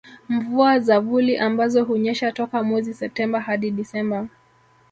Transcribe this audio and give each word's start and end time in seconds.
Mvua 0.29 0.79
za 0.79 0.99
vuli 0.99 1.37
ambazo 1.37 1.83
hunyesha 1.83 2.31
toka 2.31 2.63
mwezi 2.63 2.93
Septemba 2.93 3.39
hadi 3.41 3.71
Desemba 3.71 4.27